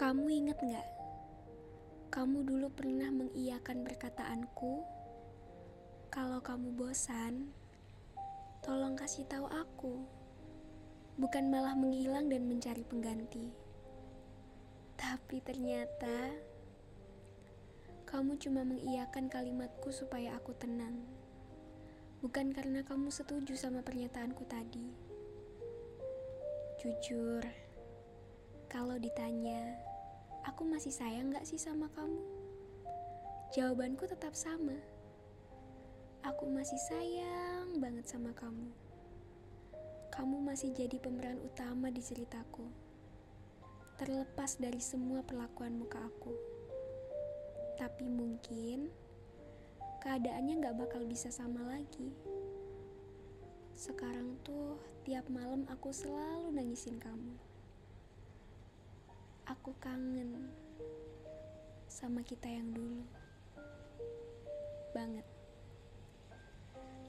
Kamu 0.00 0.32
inget 0.32 0.56
gak? 0.64 0.88
Kamu 2.08 2.48
dulu 2.48 2.72
pernah 2.72 3.12
mengiyakan 3.12 3.84
perkataanku. 3.84 4.80
Kalau 6.08 6.40
kamu 6.40 6.72
bosan, 6.72 7.52
tolong 8.64 8.96
kasih 8.96 9.28
tahu 9.28 9.44
aku. 9.44 10.00
Bukan 11.20 11.52
malah 11.52 11.76
menghilang 11.76 12.32
dan 12.32 12.48
mencari 12.48 12.80
pengganti. 12.80 13.52
Tapi 14.96 15.36
ternyata 15.44 16.32
kamu 18.08 18.40
cuma 18.40 18.64
mengiyakan 18.64 19.28
kalimatku 19.28 19.92
supaya 19.92 20.32
aku 20.40 20.56
tenang. 20.56 20.96
Bukan 22.24 22.56
karena 22.56 22.80
kamu 22.88 23.12
setuju 23.12 23.52
sama 23.52 23.84
pernyataanku 23.84 24.48
tadi. 24.48 24.96
Jujur, 26.80 27.44
kalau 28.72 28.96
ditanya, 28.96 29.89
aku 30.44 30.64
masih 30.64 30.92
sayang 30.92 31.32
gak 31.32 31.44
sih 31.44 31.60
sama 31.60 31.88
kamu? 31.92 32.20
Jawabanku 33.52 34.06
tetap 34.06 34.32
sama. 34.32 34.78
Aku 36.22 36.46
masih 36.48 36.78
sayang 36.78 37.80
banget 37.80 38.06
sama 38.08 38.30
kamu. 38.36 38.70
Kamu 40.12 40.36
masih 40.44 40.72
jadi 40.76 41.00
pemeran 41.00 41.40
utama 41.42 41.88
di 41.88 42.00
ceritaku. 42.04 42.68
Terlepas 43.96 44.56
dari 44.56 44.80
semua 44.80 45.20
perlakuanmu 45.24 45.84
ke 45.88 45.98
aku. 45.98 46.34
Tapi 47.76 48.06
mungkin 48.08 48.92
keadaannya 50.00 50.60
gak 50.64 50.76
bakal 50.76 51.02
bisa 51.04 51.28
sama 51.28 51.64
lagi. 51.68 52.12
Sekarang 53.76 54.36
tuh 54.44 54.76
tiap 55.08 55.24
malam 55.32 55.64
aku 55.72 55.88
selalu 55.88 56.52
nangisin 56.52 57.00
kamu. 57.00 57.32
Aku 59.50 59.74
kangen 59.82 60.46
sama 61.90 62.22
kita 62.22 62.46
yang 62.46 62.70
dulu. 62.70 63.02
Banget. 64.94 65.26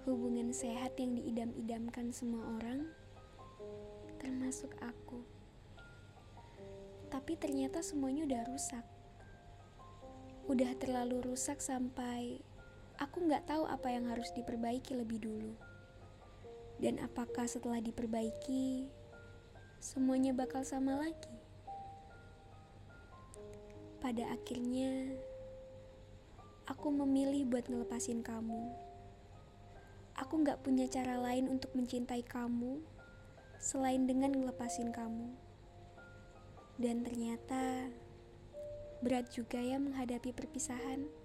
Hubungan 0.10 0.50
sehat 0.50 0.98
yang 0.98 1.14
diidam-idamkan 1.22 2.10
semua 2.10 2.42
orang, 2.58 2.90
termasuk 4.18 4.74
aku. 4.82 5.22
Tapi 7.14 7.38
ternyata 7.38 7.86
semuanya 7.86 8.26
udah 8.26 8.42
rusak. 8.50 8.86
Udah 10.50 10.74
terlalu 10.82 11.22
rusak 11.22 11.62
sampai 11.62 12.42
aku 12.98 13.22
nggak 13.22 13.46
tahu 13.54 13.70
apa 13.70 13.94
yang 13.94 14.10
harus 14.10 14.34
diperbaiki 14.34 14.98
lebih 14.98 15.22
dulu. 15.22 15.54
Dan 16.82 16.98
apakah 17.06 17.46
setelah 17.46 17.78
diperbaiki, 17.86 18.90
semuanya 19.78 20.34
bakal 20.34 20.66
sama 20.66 20.98
lagi? 20.98 21.51
Pada 24.02 24.34
akhirnya, 24.34 25.14
aku 26.66 26.90
memilih 26.90 27.46
buat 27.46 27.70
ngelepasin 27.70 28.26
kamu. 28.26 28.74
Aku 30.18 30.42
nggak 30.42 30.66
punya 30.66 30.90
cara 30.90 31.22
lain 31.22 31.48
untuk 31.48 31.70
mencintai 31.78 32.26
kamu 32.26 32.82
selain 33.62 34.10
dengan 34.10 34.34
ngelepasin 34.34 34.90
kamu. 34.90 35.32
Dan 36.82 37.06
ternyata 37.06 37.94
berat 39.06 39.30
juga 39.30 39.62
ya 39.62 39.78
menghadapi 39.78 40.34
perpisahan 40.34 41.22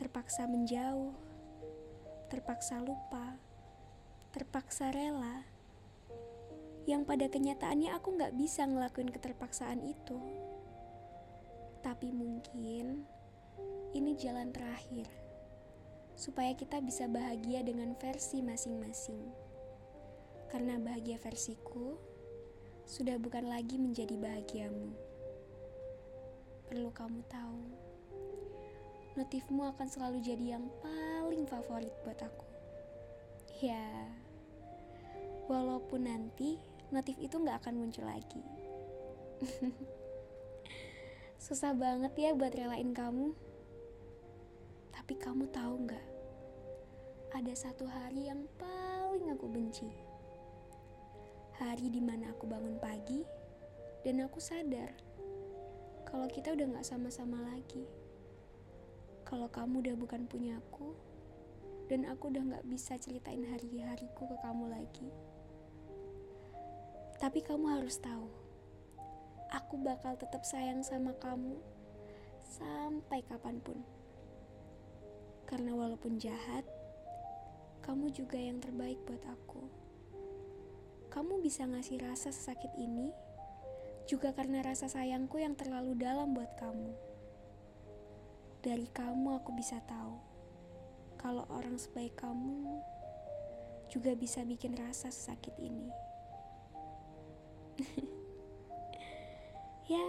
terpaksa 0.00 0.48
menjauh, 0.48 1.12
terpaksa 2.32 2.80
lupa, 2.80 3.36
terpaksa 4.32 4.88
rela. 4.96 5.44
Yang 6.88 7.04
pada 7.04 7.26
kenyataannya 7.28 7.92
aku 7.92 8.16
nggak 8.16 8.32
bisa 8.32 8.64
ngelakuin 8.64 9.12
keterpaksaan 9.12 9.84
itu. 9.84 10.16
Tapi 11.80 12.12
mungkin 12.12 13.08
ini 13.96 14.12
jalan 14.14 14.52
terakhir 14.52 15.08
supaya 16.12 16.52
kita 16.52 16.84
bisa 16.84 17.08
bahagia 17.08 17.64
dengan 17.64 17.96
versi 17.96 18.44
masing-masing. 18.44 19.32
Karena 20.52 20.76
bahagia 20.76 21.16
versiku 21.16 21.96
sudah 22.84 23.16
bukan 23.16 23.48
lagi 23.48 23.80
menjadi 23.80 24.18
bahagiamu. 24.20 24.92
Perlu 26.68 26.90
kamu 26.92 27.24
tahu 27.32 27.64
notifmu 29.18 29.66
akan 29.74 29.88
selalu 29.90 30.22
jadi 30.22 30.60
yang 30.60 30.68
paling 30.84 31.48
favorit 31.48 31.92
buat 32.04 32.20
aku. 32.20 32.46
Ya, 33.60 34.08
walaupun 35.48 36.06
nanti 36.06 36.60
notif 36.92 37.16
itu 37.16 37.36
nggak 37.40 37.64
akan 37.64 37.74
muncul 37.80 38.04
lagi. 38.04 38.44
Susah 41.50 41.74
banget 41.74 42.14
ya 42.14 42.30
buat 42.30 42.54
relain 42.54 42.94
kamu. 42.94 43.34
Tapi 44.94 45.18
kamu 45.18 45.50
tahu 45.50 45.82
nggak? 45.82 46.06
Ada 47.34 47.66
satu 47.66 47.90
hari 47.90 48.30
yang 48.30 48.46
paling 48.54 49.34
aku 49.34 49.50
benci. 49.50 49.90
Hari 51.58 51.90
di 51.90 51.98
mana 51.98 52.30
aku 52.30 52.46
bangun 52.46 52.78
pagi 52.78 53.26
dan 54.06 54.22
aku 54.22 54.38
sadar 54.38 54.94
kalau 56.06 56.30
kita 56.30 56.54
udah 56.54 56.70
nggak 56.70 56.86
sama-sama 56.86 57.42
lagi 57.42 57.82
kalau 59.26 59.50
kamu 59.50 59.82
udah 59.82 59.94
bukan 59.98 60.30
punya 60.30 60.54
aku 60.54 60.94
dan 61.90 62.06
aku 62.06 62.30
udah 62.30 62.46
gak 62.46 62.66
bisa 62.70 62.94
ceritain 63.02 63.42
hari-hariku 63.42 64.22
ke 64.22 64.36
kamu 64.38 64.70
lagi. 64.70 65.10
Tapi 67.18 67.42
kamu 67.42 67.74
harus 67.74 67.98
tahu, 67.98 68.30
aku 69.60 69.76
bakal 69.76 70.16
tetap 70.16 70.40
sayang 70.40 70.80
sama 70.80 71.12
kamu 71.20 71.60
sampai 72.40 73.20
kapan 73.28 73.60
pun. 73.60 73.76
Karena 75.44 75.76
walaupun 75.76 76.16
jahat, 76.16 76.64
kamu 77.84 78.08
juga 78.08 78.40
yang 78.40 78.56
terbaik 78.56 78.96
buat 79.04 79.20
aku. 79.28 79.68
Kamu 81.12 81.44
bisa 81.44 81.68
ngasih 81.68 82.00
rasa 82.00 82.32
sesakit 82.32 82.72
ini 82.80 83.12
juga 84.08 84.32
karena 84.32 84.64
rasa 84.64 84.88
sayangku 84.88 85.36
yang 85.36 85.52
terlalu 85.52 85.92
dalam 86.00 86.32
buat 86.32 86.56
kamu. 86.56 86.96
Dari 88.64 88.88
kamu 88.88 89.44
aku 89.44 89.52
bisa 89.52 89.76
tahu 89.84 90.16
kalau 91.20 91.44
orang 91.52 91.76
sebaik 91.76 92.16
kamu 92.16 92.80
juga 93.92 94.16
bisa 94.16 94.40
bikin 94.40 94.72
rasa 94.72 95.12
sesakit 95.12 95.52
ini. 95.60 95.92
ya, 99.90 100.06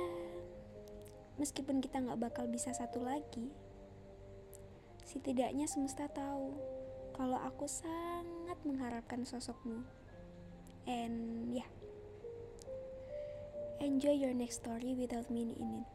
meskipun 1.41 1.81
kita 1.81 1.97
nggak 1.97 2.21
bakal 2.21 2.45
bisa 2.45 2.69
satu 2.69 3.01
lagi, 3.01 3.49
setidaknya 5.01 5.65
semesta 5.65 6.05
tahu 6.05 6.53
kalau 7.17 7.41
aku 7.41 7.65
sangat 7.65 8.57
mengharapkan 8.61 9.25
sosokmu. 9.25 9.81
And 10.85 11.49
ya, 11.53 11.65
yeah, 11.65 11.69
enjoy 13.81 14.13
your 14.13 14.33
next 14.37 14.61
story 14.61 14.93
without 14.93 15.29
me 15.33 15.57
in. 15.57 15.85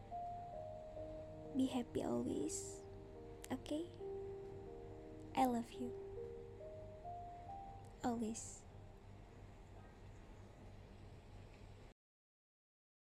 Be 1.55 1.71
happy 1.71 2.03
always. 2.03 2.83
Okay? 3.51 3.87
I 5.35 5.47
love 5.47 5.71
you. 5.79 5.91
Always. 8.03 8.66